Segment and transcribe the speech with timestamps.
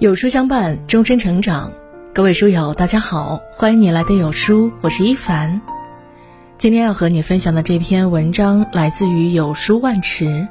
[0.00, 1.72] 有书相伴，终身成长。
[2.14, 5.60] 各位书友，大家好，欢迎你来到有书，我是一凡。
[6.56, 10.46] 今天要和你分享的这篇文章来自于有书万池。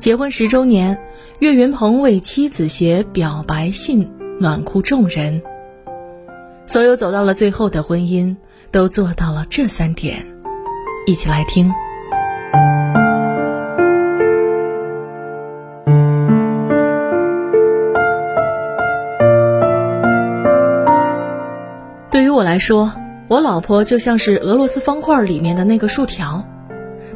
[0.00, 1.00] 结婚十周年，
[1.38, 4.10] 岳云鹏为妻子写表白信，
[4.40, 5.40] 暖哭众人。
[6.66, 8.34] 所有走到了最后的婚姻，
[8.72, 10.26] 都做到了这三点，
[11.06, 11.72] 一起来听。
[22.60, 22.92] 说，
[23.26, 26.46] 我老婆就像是俄罗斯方块里面的那个竖条，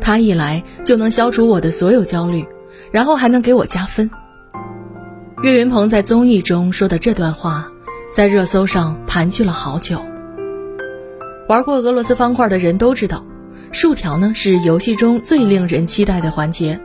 [0.00, 2.44] 她一来就能消除我的所有焦虑，
[2.90, 4.10] 然后还能给我加分。
[5.42, 7.70] 岳云鹏在综艺中说的这段话，
[8.12, 10.00] 在热搜上盘踞了好久。
[11.48, 13.22] 玩过俄罗斯方块的人都知道，
[13.70, 16.80] 竖条呢是游戏中最令人期待的环节，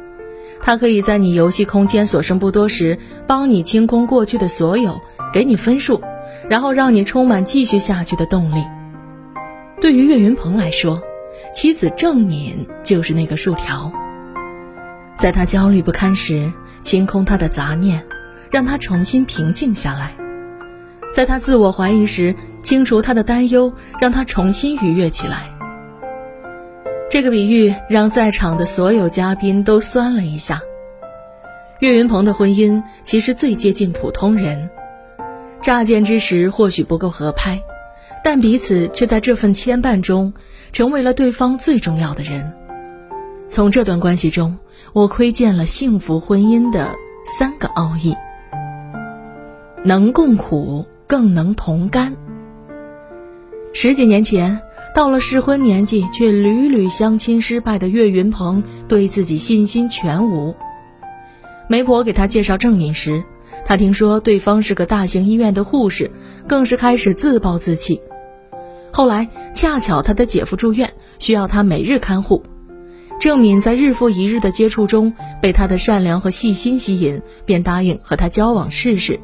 [0.61, 5.00] 它可以在你游戏空间所剩不多时，帮你清空过去的所有，
[5.31, 6.02] 给你分数。
[6.49, 8.63] 然后让你充满继续下去的动力。
[9.81, 11.02] 对于岳云鹏来说，
[11.53, 13.91] 妻子郑敏就是那个树条。
[15.17, 18.05] 在他焦虑不堪时，清空他的杂念，
[18.52, 20.11] 让他重新平静下来；
[21.13, 25.49] 在他自我怀疑时，清除他的担忧，让他重新愉悦起来。
[27.09, 30.61] 这个比喻让在场的所有嘉宾都酸了一下。
[31.80, 34.69] 岳云鹏的婚姻其实最接近普通人。
[35.61, 37.61] 乍见之时或许不够合拍，
[38.23, 40.33] 但彼此却在这份牵绊中，
[40.71, 42.53] 成为了对方最重要的人。
[43.47, 44.57] 从这段关系中，
[44.93, 48.15] 我窥见了幸福婚姻的三个奥义：
[49.83, 52.15] 能共苦，更能同甘。
[53.73, 54.61] 十几年前，
[54.95, 60.55] 到了适婚年纪却屡屡相亲失败的岳云鹏，对自己信心全无。
[61.67, 63.23] 媒婆给他介绍郑敏时。
[63.65, 66.11] 他听说对方是个大型医院的护士，
[66.48, 68.02] 更是开始自暴自弃。
[68.92, 72.43] 后来恰巧他的姐夫住院，需要他每日看护。
[73.20, 79.20] 郑敏在日复一日的接触中，被他的善良和细心吸引，便答应和他交往试试。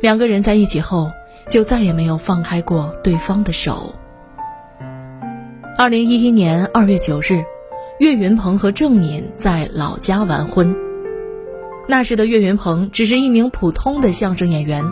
[0.00, 1.10] 两个人在一起后，
[1.48, 3.94] 就再也没有放开过对方的手。
[5.76, 7.44] 二零一一年二月九日，
[7.98, 10.89] 岳云鹏和郑敏在老家完婚。
[11.90, 14.84] 那时的岳云鹏只是一名普通的相声演员，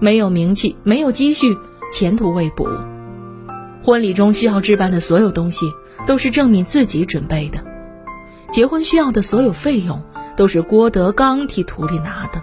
[0.00, 1.56] 没有名气，没有积蓄，
[1.92, 2.68] 前途未卜。
[3.80, 5.70] 婚礼中需要置办的所有东西
[6.04, 7.60] 都是郑敏自己准备的，
[8.50, 10.02] 结婚需要的所有费用
[10.36, 12.42] 都是郭德纲替徒弟拿的。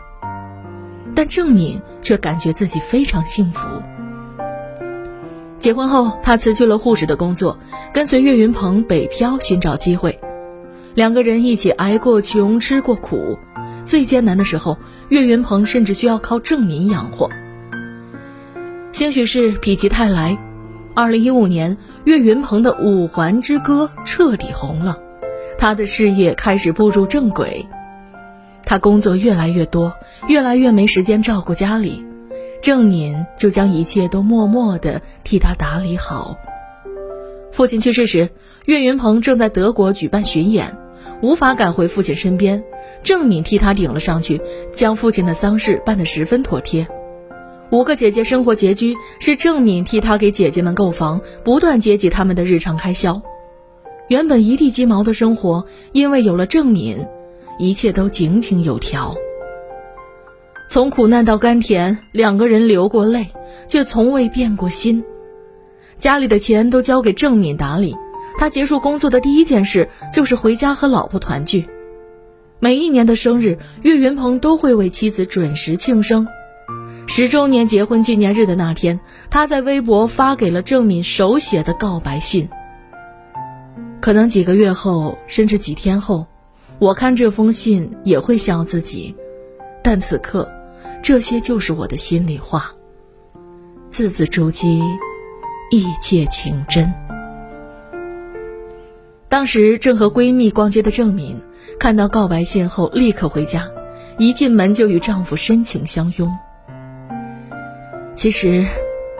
[1.13, 3.67] 但郑敏却感觉自己非常幸福。
[5.57, 7.59] 结婚后，她辞去了护士的工作，
[7.93, 10.17] 跟随岳云鹏北漂寻找机会，
[10.95, 13.37] 两个人一起挨过穷，吃过苦。
[13.85, 14.77] 最艰难的时候，
[15.09, 17.29] 岳云鹏甚至需要靠郑敏养活。
[18.91, 20.37] 兴许是否极泰来，
[20.93, 24.97] 二零一五年，岳云鹏的《五环之歌》彻底红了，
[25.57, 27.65] 他的事业开始步入正轨。
[28.65, 29.93] 他工作越来越多，
[30.27, 32.03] 越来越没时间照顾家里，
[32.61, 36.37] 郑敏就将一切都默默地替他打理好。
[37.51, 38.29] 父亲去世时，
[38.65, 40.77] 岳云鹏正在德国举办巡演。
[41.21, 42.63] 无法赶回父亲身边，
[43.03, 44.39] 郑敏替他顶了上去，
[44.73, 46.87] 将父亲的丧事办得十分妥帖。
[47.71, 53.21] 五个姐姐生活拮据，是郑敏替他给姐姐们购房，不断接济他们的日常开销。
[54.07, 57.05] 原本一地鸡毛的生活，因为有了郑敏，
[57.57, 59.13] 一切都井井有条。
[60.69, 63.27] 从苦难到甘甜，两个人流过泪，
[63.67, 65.03] 却从未变过心。
[65.99, 67.95] 家里的钱都交给郑敏打理。
[68.37, 71.67] 他结束工作的第一件事就是回家和老婆团聚。
[72.59, 76.27] 每一年的生日，岳云鹏都会为妻子准时庆生。
[77.07, 78.99] 十周年结婚纪念日的那天，
[79.29, 82.47] 他在微博发给了郑敏手写的告白信。
[83.99, 86.25] 可能几个月后，甚至几天后，
[86.79, 89.15] 我看这封信也会笑自己，
[89.83, 90.49] 但此刻，
[91.01, 92.71] 这些就是我的心里话。
[93.89, 94.81] 字字珠玑，
[95.69, 96.93] 意切情真。
[99.27, 101.39] 当时正和闺蜜逛街的郑敏，
[101.79, 103.69] 看到告白信后立刻回家，
[104.17, 106.31] 一进门就与丈夫深情相拥。
[108.15, 108.65] 其实，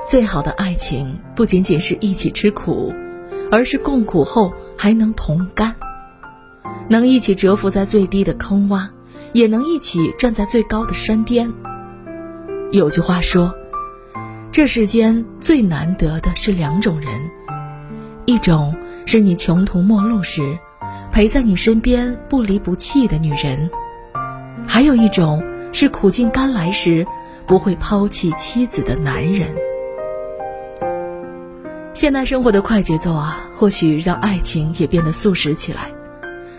[0.08, 2.94] 最好的爱情不仅仅是一起吃苦，
[3.52, 5.76] 而是共苦后还能同甘，
[6.90, 8.88] 能一起蛰伏在最低的坑洼，
[9.32, 11.54] 也能一起站在最高的山巅。
[12.72, 13.54] 有句话说，
[14.52, 17.10] 这世间最难得的是两种人。
[18.26, 18.76] 一种
[19.06, 20.58] 是你穷途末路时，
[21.12, 23.70] 陪在你身边不离不弃的女人；
[24.68, 27.06] 还有一种是苦尽甘来时
[27.48, 29.48] 不会抛弃妻子的男人。
[31.94, 35.92] 现代生活的快节奏啊，或许让爱情也变得速食起来，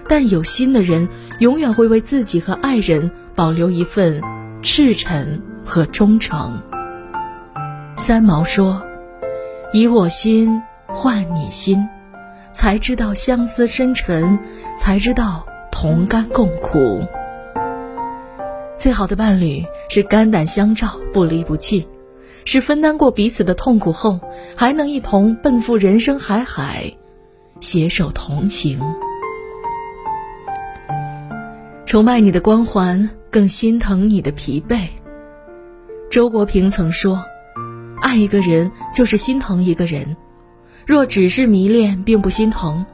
[0.08, 1.08] 但有心的人
[1.40, 4.20] 永远会为自己和爱人保留一份
[4.62, 6.60] 赤诚和忠诚。
[8.00, 8.82] 三毛说
[9.74, 11.86] ：“以我心换你心，
[12.50, 14.38] 才知道相思深沉，
[14.78, 17.04] 才知道同甘共苦。
[18.74, 21.86] 最好的伴侣是肝胆相照，不离不弃。”
[22.46, 24.18] 是分担过彼此的痛苦后，
[24.56, 26.90] 还能一同奔赴人生海海，
[27.60, 28.80] 携手同行。
[31.84, 34.88] 崇拜你的光环，更心疼你的疲惫。
[36.10, 37.22] 周国平曾说
[38.00, 40.16] ：“爱一个人就是心疼一个人。
[40.86, 42.84] 若只是迷恋，并不心疼，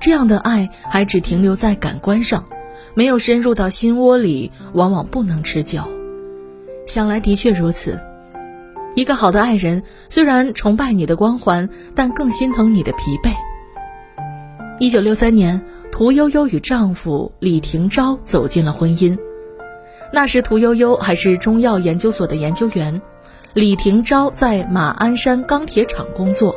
[0.00, 2.44] 这样的爱还只停留在感官上，
[2.94, 5.82] 没有深入到心窝里，往往不能持久。
[6.86, 8.00] 想来的确如此。”
[8.94, 13.32] 一个好的爱人，虽然崇拜你的光环，但更心疼你的疲惫。
[14.78, 19.16] 一九六三年，屠呦呦与丈夫李廷钊走进了婚姻。
[20.12, 23.00] 那时，屠呦呦还是中药研究所的研究员，
[23.54, 26.56] 李廷钊在马鞍山钢铁厂工作。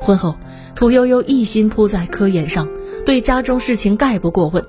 [0.00, 0.34] 婚后，
[0.74, 2.68] 屠呦呦一心扑在科研上，
[3.06, 4.66] 对家中事情概不过问，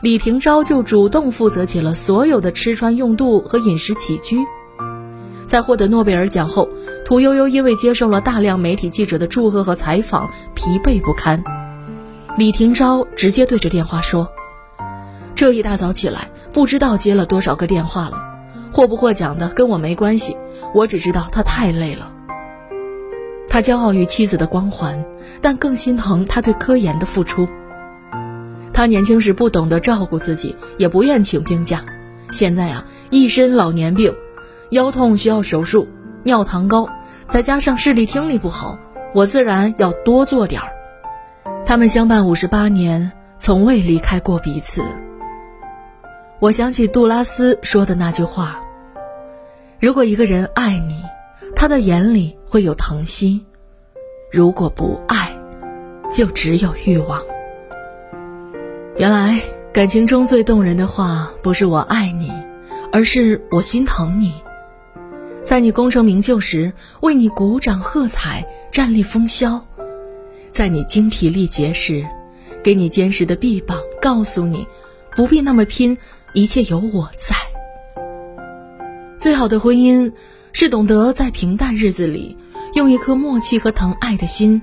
[0.00, 4.38] 李廷钊就主动负责起了所有的吃穿用度和饮食起居。
[5.46, 6.66] 在获得诺贝尔奖后，
[7.04, 11.44] 屠呦呦因为接受了大量媒体记者的祝贺和采访，疲惫不堪。
[12.38, 14.32] 李廷钊直接对着电话说
[15.36, 18.16] ：“这一大早起来，不知道接了多少个电话了，
[18.72, 20.36] 获不获奖的跟我没关系，
[20.74, 22.12] 我只知道他太累了。”
[23.48, 25.04] 他骄傲于妻子的光环，
[25.40, 27.48] 但更心疼他对科研的付出。
[28.72, 31.84] 他年轻时不懂得照顾自己，也不愿请病假，
[32.30, 34.14] 现在啊，一身老年病。
[34.70, 35.88] 腰痛需要手术，
[36.22, 36.88] 尿糖高，
[37.28, 38.78] 再加上视力听力不好，
[39.12, 40.68] 我自然要多做点儿。
[41.66, 44.80] 他们相伴五十八年，从未离开过彼此。
[46.38, 48.62] 我想起杜拉斯说的那句话
[49.80, 51.02] ：“如果一个人爱你，
[51.56, 53.40] 他的眼里会有疼惜；
[54.30, 55.34] 如果不爱，
[56.14, 57.22] 就只有欲望。”
[58.98, 59.40] 原来
[59.72, 62.30] 感情中最动人的话，不是我爱你，
[62.92, 64.34] 而是我心疼你。
[65.42, 69.64] 在你功成名就时，为你鼓掌喝彩，站立风骚；
[70.50, 72.06] 在你精疲力竭时，
[72.62, 74.66] 给你坚实的臂膀，告诉你
[75.16, 75.96] 不必那么拼，
[76.34, 77.34] 一切有我在。
[79.20, 80.10] 最好的婚姻
[80.50, 82.38] 是懂得在平淡日子里，
[82.72, 84.62] 用一颗默契和疼爱的心，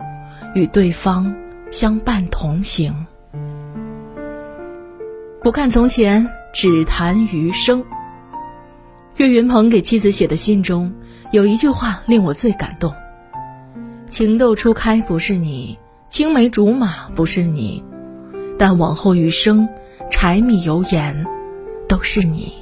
[0.55, 1.35] 与对方
[1.69, 3.05] 相伴同行。
[5.43, 7.85] 不看从前，只谈余生。
[9.17, 10.91] 岳云鹏给妻子写的信中，
[11.31, 12.91] 有一句话令我最感动
[14.09, 15.77] ：“情窦初开不是你，
[16.09, 17.83] 青梅竹马不是你，
[18.57, 19.69] 但往后余生，
[20.09, 21.27] 柴米油盐，
[21.87, 22.53] 都是你。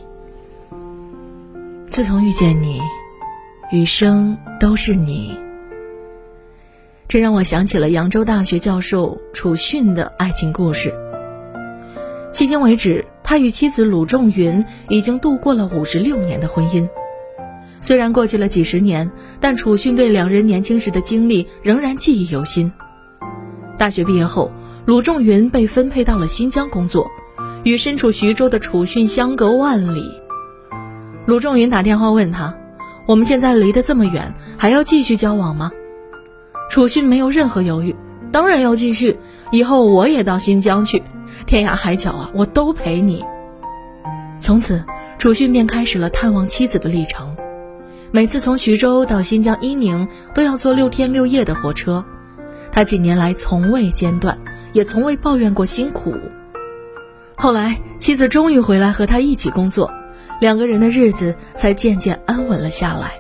[1.96, 2.82] 自从遇见你，
[3.72, 5.40] 余生都是你。”
[7.08, 10.94] 这让我想起了扬州大学教授楚迅的爱情故事。
[12.34, 13.06] 迄今为止。
[13.24, 16.86] 他与妻子鲁仲云已经度过了五十六年的婚姻，
[17.80, 19.10] 虽然过去了几十年，
[19.40, 22.70] 但楚迅对两人年轻时的经历仍然记忆犹新。
[23.78, 24.52] 大学毕业后，
[24.86, 27.10] 鲁仲云被分配到了新疆工作，
[27.64, 30.25] 与身处徐州的楚迅相隔万里。
[31.26, 32.56] 鲁仲云打电话问他
[33.08, 35.72] ：“我们现在离得这么远，还要继续交往吗？”
[36.70, 37.96] 楚迅没有任何犹豫
[38.32, 39.18] ：“当然要继续，
[39.52, 41.02] 以后我也到新疆去。”
[41.48, 43.24] 天涯海角啊，我都陪你。
[44.38, 44.84] 从此，
[45.18, 47.36] 楚迅便开始了探望妻子的历程。
[48.12, 52.06] 每次从徐州到新疆伊宁，都要坐六天六夜的火车。
[52.72, 54.38] 他几年来从未间断，
[54.74, 56.14] 也从未抱怨过辛苦。
[57.36, 59.92] 后来，妻子终于回来和他一起工作，
[60.40, 63.14] 两个人的日子才渐渐安稳了下来。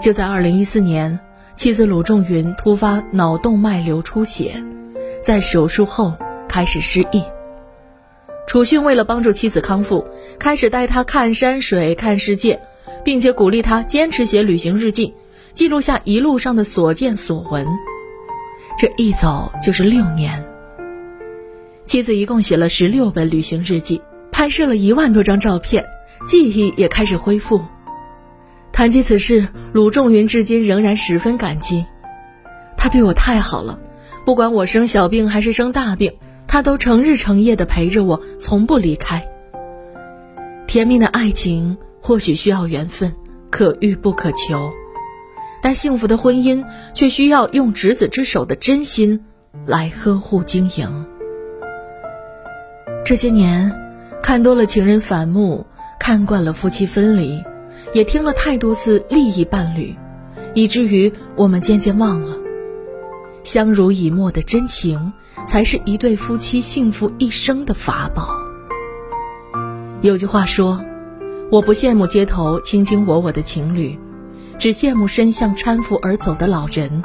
[0.00, 1.20] 就在2014年，
[1.54, 4.62] 妻子鲁仲云突发脑动脉瘤出血，
[5.22, 6.14] 在手术后。
[6.46, 7.20] 开始失忆。
[8.46, 10.06] 楚迅为了帮助妻子康复，
[10.38, 12.60] 开始带她看山水、看世界，
[13.02, 15.12] 并且鼓励她坚持写旅行日记，
[15.52, 17.66] 记录下一路上的所见所闻。
[18.78, 20.44] 这一走就是六年。
[21.86, 24.00] 妻子一共写了十六本旅行日记，
[24.34, 25.86] 拍摄了一万多张照片，
[26.26, 27.64] 记忆也开始恢复。
[28.72, 31.86] 谈及此事，鲁仲云至今仍然十分感激。
[32.76, 33.78] 他对我太好了，
[34.26, 36.12] 不管我生小病还是生大病。
[36.48, 39.24] 他都成日成夜的陪着我，从不离开。
[40.66, 43.14] 甜蜜的爱情或许需要缘分，
[43.50, 44.72] 可遇不可求，
[45.62, 49.24] 但幸福的婚姻却需要用执子之手的真心
[49.64, 51.06] 来呵护经营。
[53.04, 53.72] 这些年，
[54.24, 55.66] 看多了情人反目，
[56.00, 57.44] 看惯了夫妻分离，
[57.92, 59.94] 也听了太多次利益伴侣，
[60.54, 62.34] 以至于我们渐渐忘了，
[63.42, 65.12] 相濡以沫的真情，
[65.46, 68.40] 才是一对夫妻幸福一生的法宝。
[70.00, 70.82] 有句话说
[71.52, 73.98] ：“我不羡慕街头卿卿我我的情侣，
[74.58, 77.04] 只羡慕身向搀扶而走的老人。”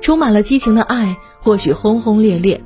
[0.00, 2.64] 充满了激情的爱或许轰轰烈烈，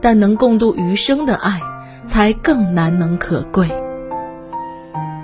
[0.00, 1.60] 但能共度余生的爱
[2.08, 3.68] 才更难能可贵。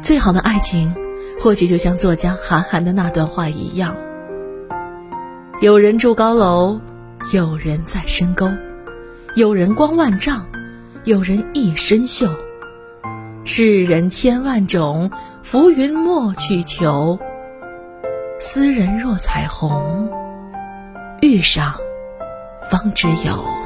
[0.02, 0.94] 最好的爱情，
[1.40, 3.96] 或许就像作家韩寒的那段话一样
[5.62, 6.78] ：“有人住高楼，
[7.32, 8.48] 有人在深沟，
[9.34, 10.44] 有人光万丈，
[11.04, 12.30] 有人一身锈。”
[13.46, 15.10] 世人千万种，
[15.42, 17.18] 浮云莫去求。
[18.40, 20.10] 斯人若彩虹，
[21.20, 21.74] 遇上
[22.70, 23.63] 方知有。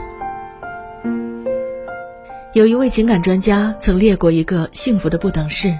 [2.54, 5.78] 有一位情感专家曾列过一个幸福的不等式：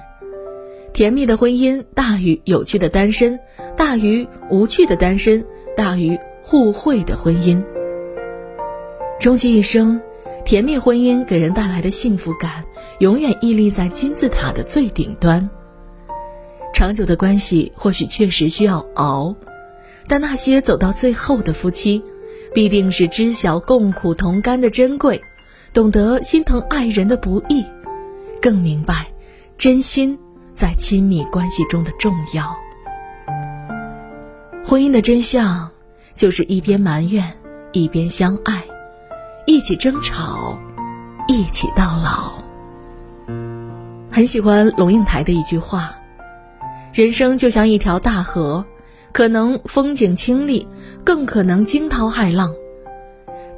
[0.93, 3.39] 甜蜜的婚姻大于有趣的单身，
[3.75, 5.43] 大于无趣的单身，
[5.75, 7.63] 大于互惠的婚姻。
[9.19, 9.99] 终其一生。
[10.45, 12.63] 甜蜜婚姻给人带来的幸福感，
[12.99, 15.47] 永远屹立在金字塔的最顶端。
[16.73, 19.35] 长久的关系或许确实需要熬，
[20.07, 22.01] 但那些走到最后的夫妻，
[22.53, 25.21] 必定是知晓共苦同甘的珍贵，
[25.73, 27.63] 懂得心疼爱人的不易，
[28.41, 29.07] 更明白
[29.57, 30.17] 真心
[30.53, 32.55] 在亲密关系中的重要。
[34.65, 35.69] 婚姻的真相，
[36.13, 37.23] 就是一边埋怨，
[37.71, 38.63] 一边相爱。
[39.45, 40.59] 一起争吵，
[41.27, 42.33] 一起到老。
[44.11, 45.95] 很喜欢龙应台的一句话
[46.93, 48.63] ：“人生就像一条大河，
[49.11, 50.67] 可能风景清丽，
[51.03, 52.53] 更可能惊涛骇浪。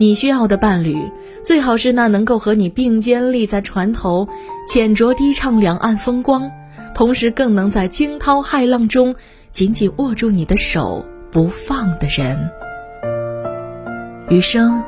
[0.02, 0.98] 你需要的伴侣，
[1.44, 4.28] 最好是那能够和你并肩立在船头，
[4.68, 6.50] 浅酌低唱两岸风光，
[6.96, 9.14] 同时更能在惊涛骇浪中
[9.52, 12.50] 紧紧握住你的手不放的人。
[14.28, 14.84] 余生。”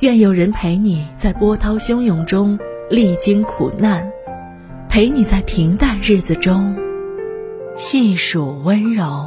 [0.00, 2.58] 愿有人陪你在波涛汹涌中
[2.90, 4.10] 历经苦难，
[4.88, 6.76] 陪你在平淡日子中
[7.76, 9.24] 细数温柔。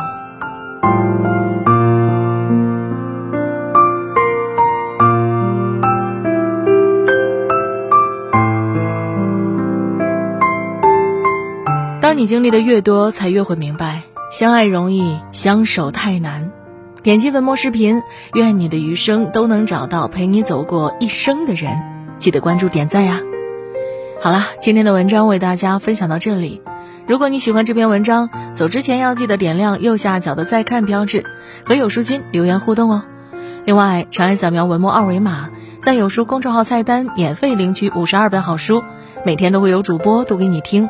[12.11, 14.01] 当你经历的越多，才越会明白，
[14.33, 16.51] 相爱容易，相守太难。
[17.01, 18.01] 点击文末视频，
[18.33, 21.71] 愿你的余生都能找到陪你走过一生的人。
[22.17, 23.21] 记得关注点赞呀！
[24.21, 26.61] 好啦，今天的文章为大家分享到这里。
[27.07, 31.23] 如果你喜欢这篇文章，走之前要记得点亮右下角的再看标志，
[31.63, 33.05] 和有书君留言互动哦。
[33.63, 35.49] 另外，长按扫描文末二维码，
[35.79, 38.83] 在有书公众号菜单免费领取五十二本好书，
[39.25, 40.89] 每天都会有主播读给你听，